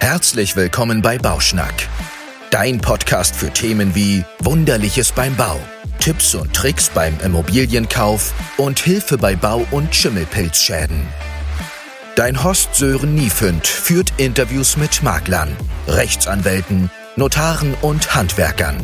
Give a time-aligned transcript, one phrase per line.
[0.00, 1.74] Herzlich willkommen bei Bauschnack.
[2.50, 5.58] Dein Podcast für Themen wie Wunderliches beim Bau,
[5.98, 11.06] Tipps und Tricks beim Immobilienkauf und Hilfe bei Bau- und Schimmelpilzschäden.
[12.14, 15.54] Dein Host Sören Niefünd führt Interviews mit Maklern,
[15.88, 18.76] Rechtsanwälten, Notaren und Handwerkern.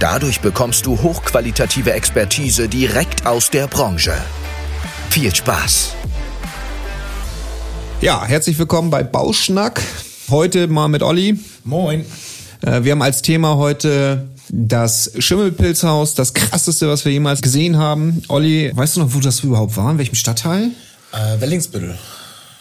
[0.00, 4.14] Dadurch bekommst du hochqualitative Expertise direkt aus der Branche.
[5.08, 5.94] Viel Spaß!
[8.00, 9.80] Ja, herzlich willkommen bei Bauschnack.
[10.32, 11.38] Heute mal mit Olli.
[11.62, 12.06] Moin.
[12.62, 18.22] Äh, wir haben als Thema heute das Schimmelpilzhaus, das krasseste, was wir jemals gesehen haben.
[18.28, 19.90] Olli, weißt du noch, wo das überhaupt war?
[19.90, 20.70] In welchem Stadtteil?
[21.12, 21.98] Äh, Wellingsbüttel.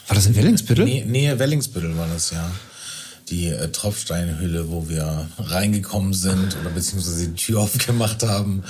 [0.07, 0.83] War das in Wellingsbüttel?
[0.83, 2.51] Nähe, Nähe Wellingsbüttel war das, ja.
[3.29, 8.63] Die äh, Tropfsteinhülle, wo wir reingekommen sind oder beziehungsweise die Tür aufgemacht haben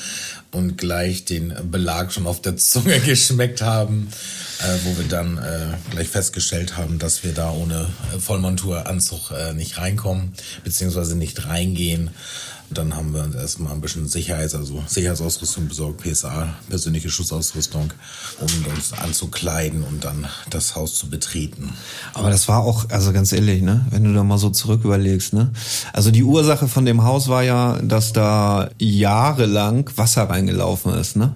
[0.52, 4.10] und gleich den Belag schon auf der Zunge geschmeckt haben,
[4.60, 9.54] äh, wo wir dann äh, gleich festgestellt haben, dass wir da ohne äh, Vollmonturanzug äh,
[9.54, 10.34] nicht reinkommen,
[10.64, 12.12] beziehungsweise nicht reingehen.
[12.74, 17.92] Dann haben wir uns erstmal ein bisschen Sicherheits-, also Sicherheitsausrüstung besorgt, PSA, persönliche Schutzausrüstung,
[18.40, 21.74] um uns anzukleiden und dann das Haus zu betreten.
[22.14, 25.34] Aber das war auch, also ganz ehrlich, ne, wenn du da mal so zurück überlegst,
[25.34, 25.52] ne?
[25.94, 31.34] Also die Ursache von dem Haus war ja, dass da jahrelang Wasser reingelaufen ist, ne?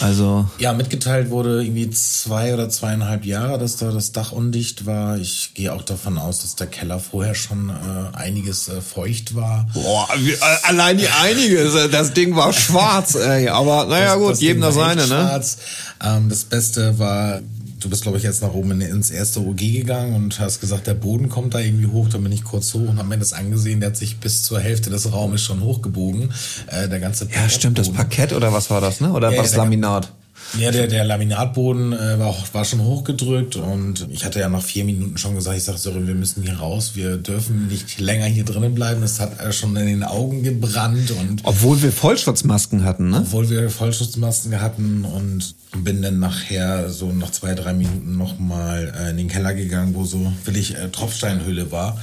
[0.00, 0.48] Also.
[0.58, 5.18] Ja, mitgeteilt wurde irgendwie zwei oder zweieinhalb Jahre, dass da das Dach undicht war.
[5.18, 9.66] Ich gehe auch davon aus, dass der Keller vorher schon äh, einiges äh, feucht war.
[9.74, 13.48] Boah, wie, äh, allein die einiges, äh, das Ding war schwarz, ey.
[13.48, 15.06] Aber naja Das- gut, das jedem das seine, ne?
[15.06, 15.56] schwarz.
[16.04, 17.40] Ähm, das Beste war,
[17.80, 20.86] du bist, glaube ich, jetzt nach oben in- ins erste OG gegangen und hast gesagt,
[20.86, 22.08] der Boden kommt da irgendwie hoch.
[22.08, 23.80] Dann bin ich kurz hoch und habe mir das angesehen.
[23.80, 26.30] Der hat sich bis zur Hälfte des Raumes schon hochgebogen.
[26.68, 27.90] Äh, der ganze Ja, stimmt, das.
[27.92, 29.12] Parkett oder was war das, ne?
[29.12, 30.12] Oder Ja, das der- Laminat?
[30.58, 34.84] Ja, der, der Laminatboden äh, war, war schon hochgedrückt und ich hatte ja nach vier
[34.84, 38.44] Minuten schon gesagt, ich sag, sorry, wir müssen hier raus, wir dürfen nicht länger hier
[38.44, 39.02] drinnen bleiben.
[39.02, 43.18] Es hat äh, schon in den Augen gebrannt und Obwohl wir Vollschutzmasken hatten, ne?
[43.20, 45.54] obwohl wir Vollschutzmasken hatten und
[45.84, 50.04] bin dann nachher so nach zwei, drei Minuten nochmal äh, in den Keller gegangen, wo
[50.04, 51.98] so wirklich äh, Tropfsteinhülle war.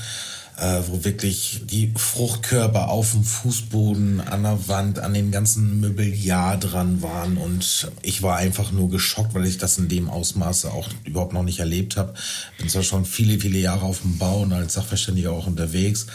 [0.57, 6.57] Äh, wo wirklich die Fruchtkörper auf dem Fußboden, an der Wand, an den ganzen Möbeljahr
[6.57, 7.35] dran waren.
[7.35, 11.43] Und ich war einfach nur geschockt, weil ich das in dem Ausmaße auch überhaupt noch
[11.43, 12.13] nicht erlebt habe.
[12.57, 16.07] Bin zwar schon viele, viele Jahre auf dem Bau und als Sachverständiger auch unterwegs,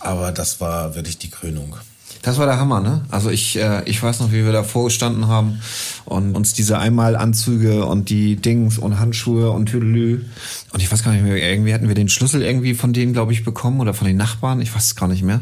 [0.00, 1.76] aber das war wirklich die Krönung.
[2.22, 3.04] Das war der Hammer, ne?
[3.10, 5.60] Also ich, äh, ich weiß noch, wie wir da vorgestanden haben
[6.04, 10.24] und uns diese Einmalanzüge und die Dings und Handschuhe und Tüdelü.
[10.72, 13.32] Und ich weiß gar nicht mehr, irgendwie hatten wir den Schlüssel irgendwie von denen, glaube
[13.32, 14.60] ich, bekommen oder von den Nachbarn.
[14.60, 15.40] Ich weiß es gar nicht mehr.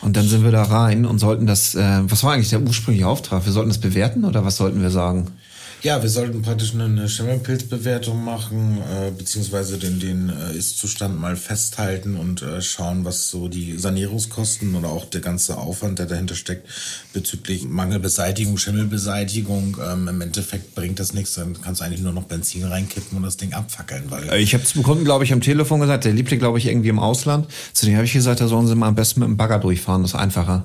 [0.00, 3.06] Und dann sind wir da rein und sollten das, äh, was war eigentlich der ursprüngliche
[3.06, 3.44] Auftrag?
[3.44, 5.26] Wir sollten es bewerten oder was sollten wir sagen?
[5.82, 12.16] Ja, wir sollten praktisch eine Schimmelpilzbewertung machen, äh, beziehungsweise den, den äh, Ist-Zustand mal festhalten
[12.16, 16.66] und äh, schauen, was so die Sanierungskosten oder auch der ganze Aufwand, der dahinter steckt,
[17.12, 19.76] bezüglich Mangelbeseitigung, Schimmelbeseitigung.
[19.88, 23.22] Ähm, Im Endeffekt bringt das nichts, dann kannst du eigentlich nur noch Benzin reinkippen und
[23.22, 26.12] das Ding abfackeln, weil Äh, Ich habe zum Kunden, glaube ich, am Telefon gesagt, der
[26.12, 27.46] lebte, glaube ich, irgendwie im Ausland.
[27.72, 30.02] Zu dem habe ich gesagt, da sollen sie mal am besten mit dem Bagger durchfahren,
[30.02, 30.64] das ist einfacher.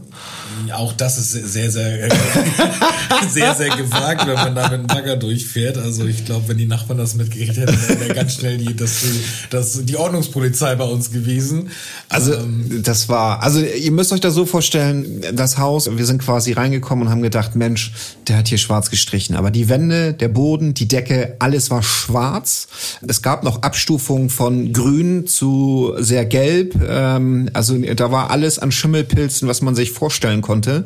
[0.73, 2.09] Auch das ist sehr, sehr, äh,
[3.29, 5.77] sehr, sehr gewagt, wenn man da mit dem Bagger durchfährt.
[5.77, 9.03] Also ich glaube, wenn die Nachbarn das mitgekriegt hätten, dann wäre ganz schnell die, das,
[9.49, 11.69] das, die Ordnungspolizei bei uns gewesen.
[12.09, 16.21] Also Ähm, das war, also ihr müsst euch das so vorstellen, das Haus, wir sind
[16.21, 17.91] quasi reingekommen und haben gedacht, Mensch,
[18.27, 19.35] der hat hier schwarz gestrichen.
[19.35, 22.67] Aber die Wände, der Boden, die Decke, alles war schwarz.
[23.07, 26.75] Es gab noch Abstufungen von grün zu sehr gelb.
[26.87, 30.85] Ähm, also da war alles an Schimmelpilzen, was man sich vorstellen konnte.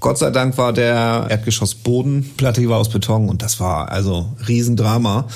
[0.00, 5.26] Gott sei Dank war der Erdgeschossbodenplatte, die war aus Beton und das war also Riesendrama.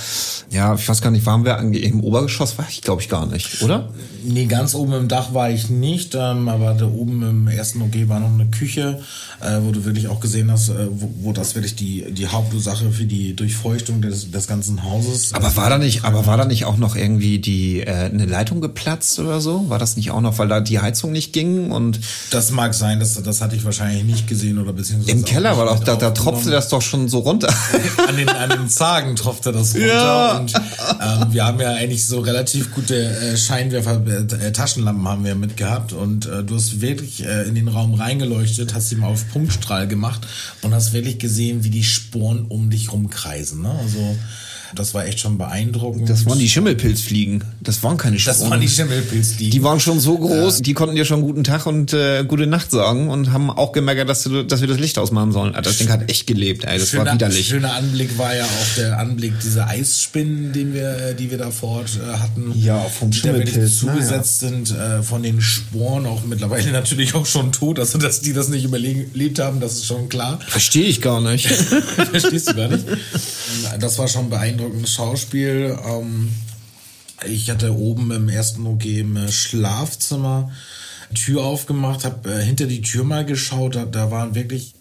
[0.50, 2.58] Ja, ich weiß gar nicht, waren wir im Obergeschoss?
[2.58, 3.88] War ich, glaube ich, gar nicht, oder?
[4.28, 8.08] Nee, ganz oben im Dach war ich nicht, ähm, aber da oben im ersten OG
[8.08, 9.00] war noch eine Küche,
[9.40, 12.90] äh, wo du wirklich auch gesehen hast, äh, wo, wo das wirklich die, die Hauptursache
[12.90, 15.32] für die Durchfeuchtung des, des ganzen Hauses.
[15.32, 18.60] Aber war da nicht, aber war da nicht auch noch irgendwie die äh, eine Leitung
[18.60, 19.68] geplatzt oder so?
[19.68, 22.98] War das nicht auch noch, weil da die Heizung nicht ging und Das mag sein,
[22.98, 25.16] das, das hatte ich wahrscheinlich nicht gesehen oder beziehungsweise.
[25.16, 27.52] im Keller war doch da, da tropfte das doch schon so runter.
[28.06, 29.86] an den, an den Zagen tropfte das runter.
[29.86, 30.38] Ja.
[30.38, 35.34] Und ähm, wir haben ja eigentlich so relativ gute äh, Scheinwerfer, äh, Taschenlampen haben wir
[35.34, 35.92] mitgehabt.
[35.92, 39.88] Und äh, du hast wirklich äh, in den Raum reingeleuchtet, hast sie mal auf Punktstrahl
[39.88, 40.26] gemacht
[40.62, 43.62] und hast wirklich gesehen, wie die Sporen um dich rumkreisen.
[43.62, 43.70] Ne?
[43.70, 44.16] Also
[44.74, 46.08] Das war echt schon beeindruckend.
[46.08, 47.44] Das waren die Schimmelpilzfliegen.
[47.60, 48.38] Das waren keine Sporen.
[48.38, 49.50] Das waren die Schimmelpilzfliegen.
[49.50, 50.62] Die waren schon so groß, ja.
[50.62, 54.08] die konnten dir schon guten Tag und äh, gute Nacht sagen und haben auch gemerkt,
[54.08, 55.56] dass, du, dass wir das Licht ausmachen sollen.
[55.62, 56.78] Das Ding hat echt gelebt, ey.
[56.78, 57.48] Das schöner, war widerlich.
[57.48, 61.78] Schöner Anblick war ja auch der Anblick dieser Eisspinnen, den wir, die wir da vor
[61.78, 62.52] Ort äh, hatten.
[62.56, 63.80] Ja, vom Schimmelpilz.
[63.80, 64.48] Die zugesetzt ja.
[64.48, 67.78] sind äh, von den Sporen, auch mittlerweile natürlich auch schon tot.
[67.78, 70.38] Also, dass die das nicht überlebt haben, das ist schon klar.
[70.46, 71.46] Verstehe ich gar nicht.
[72.10, 72.84] Verstehst du gar nicht?
[73.80, 75.78] Das war schon beeindruckendes Schauspiel.
[75.86, 76.30] Ähm,
[77.26, 80.50] ich hatte oben im ersten OG im Schlafzimmer
[81.14, 84.74] Tür aufgemacht, habe äh, hinter die Tür mal geschaut, da, da waren wirklich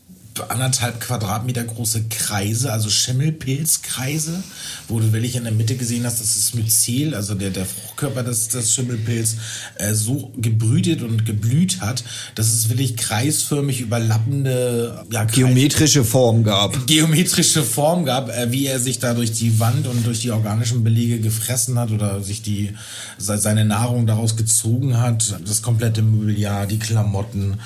[0.50, 4.44] anderthalb Quadratmeter große Kreise, also Schimmelpilzkreise,
[4.88, 8.24] wo du wirklich in der Mitte gesehen hast, dass das Myzel, also der, der Fruchtkörper
[8.24, 9.36] des, des Schimmelpilz,
[9.76, 12.04] äh, so gebrütet und geblüht hat,
[12.36, 16.86] dass es wirklich kreisförmig überlappende ja, geometrische Form gab.
[16.88, 20.84] Geometrische Form gab, äh, wie er sich da durch die Wand und durch die organischen
[20.84, 22.74] Belege gefressen hat oder sich die
[23.18, 25.40] seine Nahrung daraus gezogen hat.
[25.46, 27.60] Das komplette Mobiliar, die Klamotten,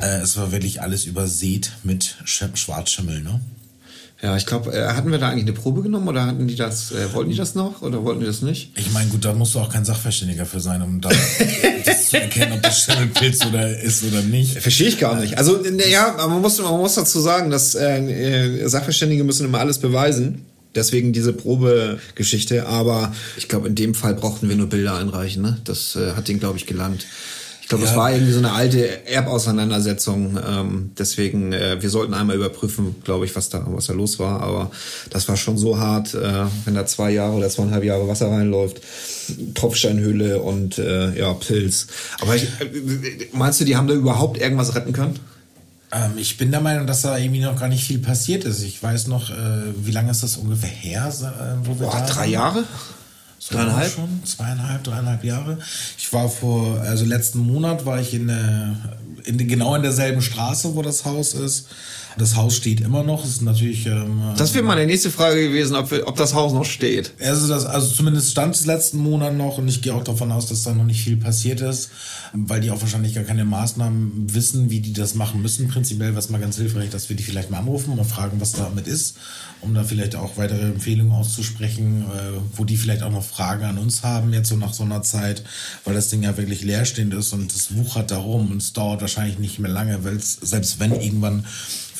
[0.00, 3.40] äh, es war wirklich alles übersät mit Sch Schwarzschimmel, ne?
[4.22, 6.92] Ja, ich glaube, äh, hatten wir da eigentlich eine Probe genommen oder hatten die das,
[6.92, 8.70] äh, wollten die das noch oder wollten die das nicht?
[8.76, 11.10] Ich meine, gut, da musst du auch kein Sachverständiger für sein, um da
[11.84, 14.58] das zu erkennen, ob das Schimmelpilz oder ist oder nicht.
[14.58, 15.38] Verstehe ich gar nicht.
[15.38, 19.78] Also, ja, man muss, man muss dazu sagen, dass äh, äh, Sachverständige müssen immer alles
[19.78, 20.46] beweisen.
[20.76, 22.66] Deswegen diese Probegeschichte.
[22.66, 25.42] Aber ich glaube, in dem Fall brauchten wir nur Bilder einreichen.
[25.42, 25.58] Ne?
[25.64, 27.06] Das äh, hat den, glaube ich, gelangt
[27.68, 27.90] glaube, ja.
[27.90, 30.38] es war irgendwie so eine alte Erbauseinandersetzung.
[30.46, 34.40] Ähm, deswegen, äh, wir sollten einmal überprüfen, glaube ich, was da, was da los war.
[34.42, 34.70] Aber
[35.10, 38.80] das war schon so hart, äh, wenn da zwei Jahre oder zweieinhalb Jahre Wasser reinläuft.
[39.54, 41.86] Tropfsteinhöhle und äh, ja, Pilz.
[42.20, 45.18] Aber ich, äh, meinst du, die haben da überhaupt irgendwas retten können?
[45.92, 48.62] Ähm, ich bin der Meinung, dass da irgendwie noch gar nicht viel passiert ist.
[48.62, 49.34] Ich weiß noch, äh,
[49.76, 52.64] wie lange ist das ungefähr her, äh, wo wir Boah, da drei Jahre?
[53.50, 53.92] Dreieinhalb?
[53.92, 55.58] Schon, zweieinhalb, dreieinhalb Jahre.
[55.98, 58.76] Ich war vor, also letzten Monat war ich in, der,
[59.24, 61.68] in genau in derselben Straße, wo das Haus ist.
[62.18, 63.22] Das Haus steht immer noch.
[63.22, 63.86] Das ist natürlich.
[63.86, 67.12] Ähm, das wäre meine nächste Frage gewesen, ob, wir, ob das Haus noch steht.
[67.20, 70.46] Also, das, also zumindest stand es letzten Monat noch und ich gehe auch davon aus,
[70.46, 71.90] dass da noch nicht viel passiert ist,
[72.32, 75.68] weil die auch wahrscheinlich gar keine Maßnahmen wissen, wie die das machen müssen.
[75.68, 78.86] Prinzipiell was mal ganz hilfreich, dass wir die vielleicht mal anrufen und fragen, was damit
[78.86, 79.16] ist,
[79.60, 83.78] um da vielleicht auch weitere Empfehlungen auszusprechen, äh, wo die vielleicht auch noch Fragen an
[83.78, 85.42] uns haben, jetzt so nach so einer Zeit,
[85.84, 89.38] weil das Ding ja wirklich leerstehend ist und es wuchert darum und es dauert wahrscheinlich
[89.38, 91.46] nicht mehr lange, weil selbst wenn irgendwann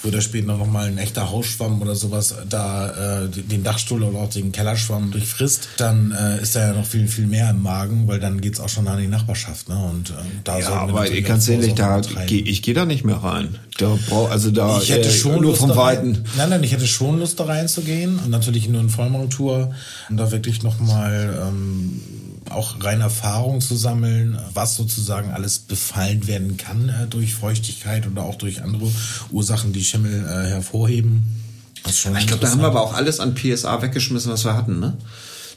[0.03, 4.19] früher oder später noch mal ein echter Hausschwamm oder sowas da äh, den Dachstuhl oder
[4.19, 8.09] auch den Kellerschwamm durchfrisst, dann äh, ist da ja noch viel, viel mehr im Magen,
[8.09, 9.69] weil dann geht es auch schon an die Nachbarschaft.
[9.69, 9.77] Ne?
[9.77, 10.15] Und äh,
[10.45, 13.59] da ja, aber ganz ehrlich, da, geh, ich gehe da nicht mehr rein.
[13.79, 16.25] Da brauch, also da ich hätte äh, schon nur Lust vom Weiten.
[16.37, 19.73] Nein, nein, ich hätte schon Lust da reinzugehen und natürlich nur in Vollmontur
[20.11, 22.01] und da wirklich noch mal ähm,
[22.50, 28.25] auch rein Erfahrung zu sammeln, was sozusagen alles befallen werden kann äh, durch Feuchtigkeit oder
[28.25, 28.91] auch durch andere
[29.31, 31.25] Ursachen, die Schimmel äh, hervorheben.
[31.87, 34.97] ich glaube, da haben wir aber auch alles an PSA weggeschmissen, was wir hatten, ne?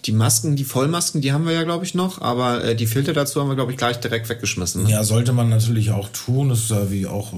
[0.05, 3.13] Die Masken, die Vollmasken, die haben wir ja, glaube ich, noch, aber äh, die Filter
[3.13, 4.83] dazu haben wir, glaube ich, gleich direkt weggeschmissen.
[4.83, 4.91] Ne?
[4.91, 6.49] Ja, sollte man natürlich auch tun.
[6.49, 7.33] Das ist ja wie auch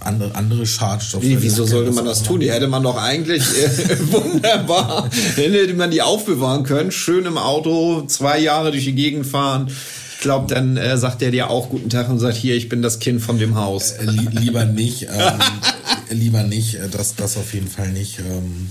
[0.00, 1.22] andere, andere Schadstoffe.
[1.22, 2.40] Wie, wieso sollte man das tun?
[2.40, 8.02] Die hätte man doch eigentlich äh, wunderbar, hätte man die aufbewahren können, schön im Auto,
[8.06, 9.68] zwei Jahre durch die Gegend fahren.
[10.14, 12.80] Ich glaube, dann äh, sagt er dir auch guten Tag und sagt, hier, ich bin
[12.82, 13.92] das Kind von dem Haus.
[13.92, 15.38] Äh, li lieber nicht, ähm,
[16.10, 18.20] lieber nicht, äh, das, das auf jeden Fall nicht.
[18.20, 18.68] Ähm,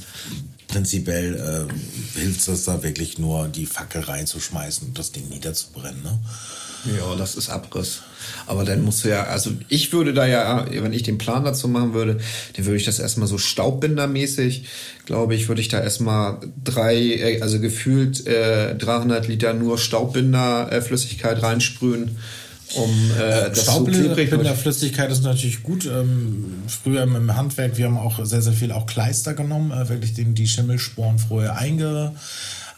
[0.68, 6.02] prinzipiell äh, hilft es da wirklich nur, die Fackel reinzuschmeißen und das Ding niederzubrennen.
[6.02, 6.20] Ne?
[6.86, 8.02] Ja, das ist Abriss.
[8.46, 11.68] Aber dann musst du ja, also ich würde da ja, wenn ich den Plan dazu
[11.68, 12.20] machen würde,
[12.56, 14.66] dann würde ich das erstmal so staubbindermäßig,
[15.06, 21.38] glaube ich, würde ich da erstmal drei, äh, also gefühlt äh, 300 Liter nur Staubbinderflüssigkeit
[21.38, 22.18] äh, reinsprühen.
[22.76, 25.86] Um äh, das Staubbinderflüssigkeit ist natürlich gut.
[25.86, 30.14] Ähm, früher im Handwerk, wir haben auch sehr, sehr viel auch Kleister genommen, äh, wirklich
[30.14, 32.14] den, die Schimmelsporen vorher einge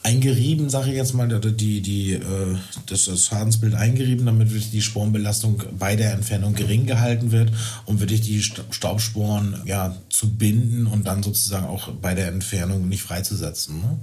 [0.06, 4.84] eingerieben, sage ich jetzt mal, die, die, äh, das, das Schadensbild eingerieben, damit wirklich die
[4.84, 7.52] Sporenbelastung bei der Entfernung gering gehalten wird,
[7.86, 13.02] um wirklich die Staubsporen ja, zu binden und dann sozusagen auch bei der Entfernung nicht
[13.02, 13.82] freizusetzen.
[13.82, 13.98] Ne?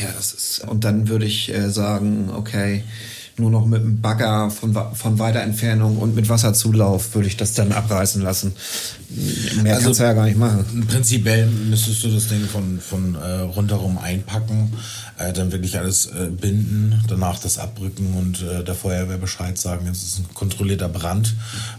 [0.00, 0.60] Ja, das ist.
[0.60, 2.82] Und dann würde ich äh, sagen, okay,
[3.38, 7.52] nur noch mit einem Bagger von, von weiter Entfernung und mit Wasserzulauf würde ich das
[7.52, 8.54] dann abreißen lassen.
[9.62, 10.86] Mehr also, kannst du ja gar nicht machen.
[10.88, 14.72] Prinzipiell müsstest du das Ding von, von äh, rundherum einpacken,
[15.18, 19.86] äh, dann wirklich alles äh, binden, danach das abrücken und äh, der Feuerwehr Bescheid sagen,
[19.86, 21.34] es ist ein kontrollierter Brand,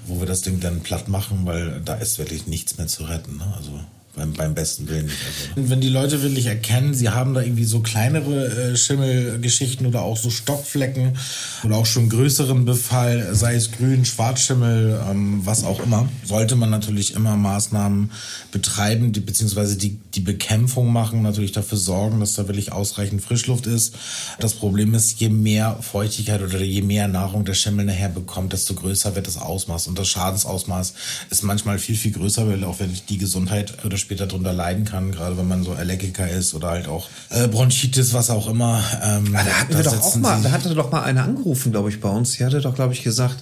[0.06, 3.38] wo wir das Ding dann platt machen, weil da ist wirklich nichts mehr zu retten.
[3.38, 3.54] Ne?
[3.58, 3.80] Also
[4.18, 5.18] beim, beim besten Willen nicht.
[5.56, 5.70] Also.
[5.70, 10.18] Wenn die Leute wirklich erkennen, sie haben da irgendwie so kleinere äh, Schimmelgeschichten oder auch
[10.18, 11.18] so Stockflecken
[11.64, 16.70] oder auch schon größeren Befall, sei es grün, Schwarzschimmel, ähm, was auch immer, sollte man
[16.70, 18.12] natürlich immer Maßnahmen
[18.52, 23.68] betreiben, die, beziehungsweise die, die Bekämpfung machen, natürlich dafür sorgen, dass da wirklich ausreichend Frischluft
[23.68, 23.96] ist.
[24.40, 28.74] Das Problem ist, je mehr Feuchtigkeit oder je mehr Nahrung der Schimmel nachher bekommt, desto
[28.74, 29.88] größer wird das Ausmaß.
[29.88, 30.94] Und das Schadensausmaß
[31.30, 35.12] ist manchmal viel, viel größer, weil auch wenn die Gesundheit oder später darunter leiden kann,
[35.12, 38.82] gerade wenn man so Allergiker ist oder halt auch äh, Bronchitis, was auch immer.
[39.04, 41.90] Ähm, ah, da hatten wir doch auch mal, da hatte doch mal einer angerufen, glaube
[41.90, 42.32] ich, bei uns.
[42.38, 43.36] Die hatte doch, glaube ich, gesagt,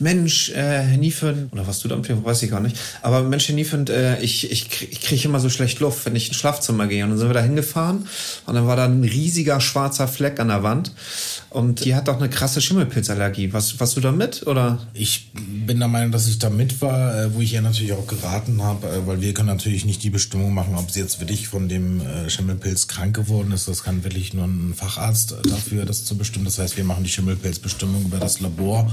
[0.00, 3.54] Mensch, äh, Herr Niefen, oder was du da weiß ich gar nicht, aber Mensch, Herr
[3.54, 7.04] Niefen, äh, ich, ich, kriege immer so schlecht Luft, wenn ich ins Schlafzimmer gehe.
[7.04, 8.08] Und dann sind wir da hingefahren
[8.46, 10.90] und dann war da ein riesiger schwarzer Fleck an der Wand.
[11.50, 13.52] Und die hat doch eine krasse Schimmelpilzallergie.
[13.52, 14.78] Was, was du da mit, oder?
[14.94, 18.06] Ich bin der Meinung, dass ich da mit war, äh, wo ich ihr natürlich auch
[18.06, 21.48] geraten habe, äh, weil wir können natürlich nicht die Bestimmung machen, ob sie jetzt wirklich
[21.48, 23.68] von dem äh, Schimmelpilz krank geworden ist.
[23.68, 26.44] Das kann wirklich nur ein Facharzt dafür, das zu bestimmen.
[26.44, 28.90] Das heißt, wir machen die Schimmelpilzbestimmung über das Labor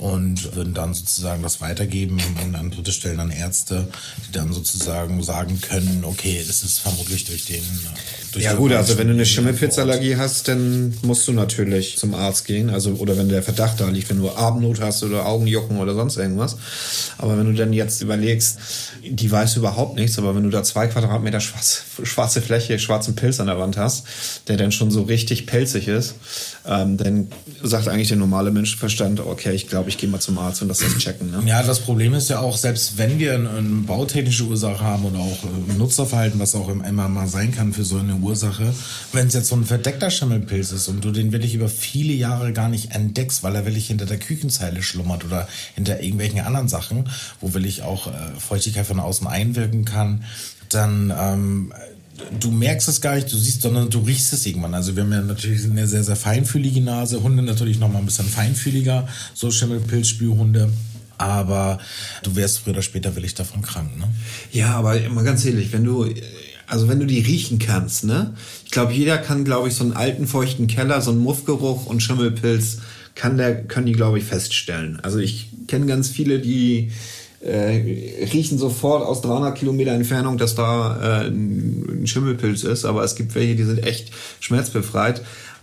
[0.00, 3.86] und würden dann sozusagen das weitergeben und an dritte Stellen an Ärzte,
[4.26, 7.62] die dann sozusagen sagen können, okay, es ist vermutlich durch den.
[8.32, 12.46] Durch ja gut, also wenn du eine Schimmelpilzallergie hast, dann musst du natürlich zum Arzt
[12.46, 12.70] gehen.
[12.70, 16.16] Also oder wenn der Verdacht da liegt, wenn du Abendnot hast oder Augenjucken oder sonst
[16.16, 16.56] irgendwas.
[17.18, 18.58] Aber wenn du dann jetzt überlegst,
[19.04, 23.38] die weiß überhaupt nichts, aber wenn du da zwei Quadratmeter schwarze, schwarze Fläche, schwarzen Pilz
[23.38, 24.06] an der Wand hast,
[24.48, 26.14] der dann schon so richtig pelzig ist,
[26.66, 27.28] ähm, dann
[27.62, 30.78] sagt eigentlich der normale Menschenverstand, okay, ich glaube, ich gehe mal zum Arzt und das
[30.78, 31.30] das checken.
[31.30, 31.42] Ne?
[31.46, 35.18] Ja, das Problem ist ja auch, selbst wenn wir eine, eine bautechnische Ursache haben oder
[35.18, 38.72] auch ein äh, Nutzerverhalten, was auch immer mal sein kann für so eine Ursache,
[39.12, 42.52] wenn es jetzt so ein verdeckter Schimmelpilz ist und du den wirklich über viele Jahre
[42.52, 47.10] gar nicht entdeckst, weil er wirklich hinter der Küchenzeile schlummert oder hinter irgendwelchen anderen Sachen,
[47.40, 50.24] wo wirklich auch äh, Feuchtigkeit von außen einwirken kann,
[50.70, 51.72] dann ähm,
[52.38, 54.74] du merkst es gar nicht, du siehst, sondern du riechst es irgendwann.
[54.74, 58.04] Also wir haben ja natürlich eine sehr, sehr feinfühlige Nase, Hunde natürlich noch mal ein
[58.04, 60.70] bisschen feinfühliger, so Schimmelpilzspürhunde.
[61.18, 61.78] Aber
[62.22, 64.08] du wärst früher oder später will ich davon krank, ne?
[64.52, 66.06] Ja, aber mal ganz ehrlich, wenn du,
[66.66, 68.32] also wenn du die riechen kannst, ne?
[68.64, 72.02] Ich glaube, jeder kann, glaube ich, so einen alten, feuchten Keller, so einen Muffgeruch und
[72.02, 72.78] Schimmelpilz,
[73.14, 74.98] kann der, können die, glaube ich, feststellen.
[75.02, 76.90] Also ich kenne ganz viele, die,
[77.40, 83.14] äh, riechen sofort aus 300 Kilometer Entfernung, dass da äh, ein Schimmelpilz ist, aber es
[83.14, 85.22] gibt welche, die sind echt schmerzbefreit.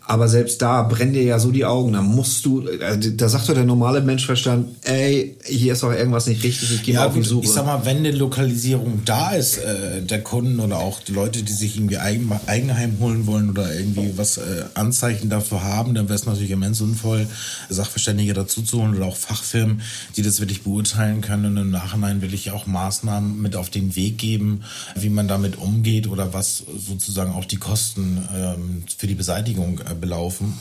[0.09, 1.91] Aber selbst da brennen dir ja so die Augen.
[1.91, 6.27] Da musst du, äh, da sagt doch der normale Menschverstand, ey, hier ist doch irgendwas
[6.27, 7.43] nicht richtig, ich gehe ja, mal auf die Suche.
[7.43, 11.43] Ich sag mal, wenn eine Lokalisierung da ist, äh, der Kunden oder auch die Leute,
[11.43, 16.05] die sich irgendwie Eigen, Eigenheim holen wollen oder irgendwie was äh, Anzeichen dafür haben, dann
[16.05, 17.27] wäre es natürlich immens sinnvoll,
[17.67, 19.81] Sachverständige dazu zu holen oder auch Fachfirmen,
[20.15, 23.97] die das wirklich beurteilen können und im Nachhinein will ich auch Maßnahmen mit auf den
[23.97, 24.61] Weg geben,
[24.95, 29.96] wie man damit umgeht oder was sozusagen auch die Kosten ähm, für die Beseitigung äh,
[29.97, 30.53] belaufen.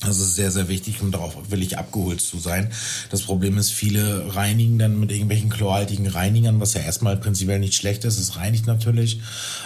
[0.00, 2.70] Das ist sehr, sehr wichtig, um darauf wirklich abgeholt zu sein.
[3.10, 7.74] Das Problem ist, viele reinigen dann mit irgendwelchen chlorhaltigen Reinigern, was ja erstmal prinzipiell nicht
[7.74, 8.18] schlecht ist.
[8.18, 9.20] Es reinigt natürlich.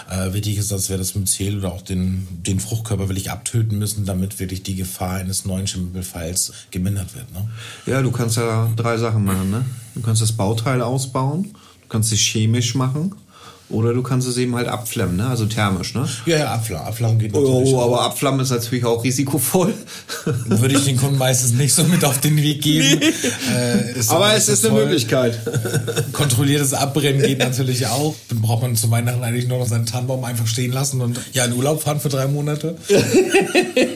[0.09, 4.05] Äh, wichtig ist, dass wir das Myzel oder auch den, den Fruchtkörper wirklich abtöten müssen,
[4.05, 7.31] damit wirklich die Gefahr eines neuen Schimmelbefalls gemindert wird.
[7.33, 7.49] Ne?
[7.85, 9.51] Ja, du kannst ja drei Sachen machen.
[9.51, 9.65] Ne?
[9.95, 11.43] Du kannst das Bauteil ausbauen,
[11.81, 13.15] du kannst es chemisch machen
[13.71, 15.27] oder du kannst es eben halt abflammen, ne?
[15.27, 15.93] also thermisch.
[15.95, 16.07] Ne?
[16.25, 17.73] Ja, ja, abflammen, abflammen geht natürlich.
[17.73, 19.73] Oh, aber abflammen ist natürlich auch risikovoll.
[20.45, 22.99] Würde ich den Kunden meistens nicht so mit auf den Weg geben.
[22.99, 23.05] Nee.
[23.55, 25.39] Äh, aber es ist eine Möglichkeit.
[26.13, 28.15] Kontrolliertes Abbrennen geht natürlich auch.
[28.29, 31.45] Dann braucht man zu Weihnachten eigentlich nur noch seinen Tannenbaum einfach stehen lassen und ja
[31.45, 32.77] in Urlaub fahren für drei Monate.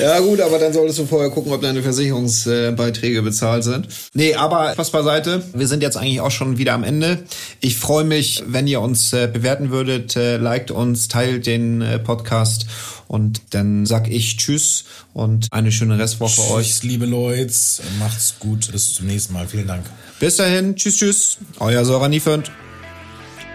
[0.00, 3.88] ja gut, aber dann solltest du vorher gucken, ob deine Versicherungsbeiträge bezahlt sind.
[4.12, 5.42] Nee, aber was beiseite.
[5.54, 7.24] Wir sind jetzt eigentlich auch schon wieder am Ende.
[7.60, 11.98] Ich freue mich, wenn ihr uns äh, bewerten würdet, äh, liked uns, teilt den äh,
[11.98, 12.66] Podcast
[13.08, 16.82] und dann sag ich Tschüss und eine schöne Restwoche tschüss, euch.
[16.82, 17.52] liebe Leute,
[17.98, 19.46] macht's gut, bis zum nächsten Mal.
[19.46, 19.84] Vielen Dank.
[20.20, 22.50] Bis dahin, tschüss, tschüss, euer Sora Niefend.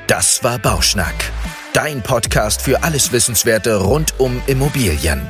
[0.08, 1.14] Das war Bauschnack,
[1.74, 5.22] dein Podcast für alles Wissenswerte rund um Immobilien.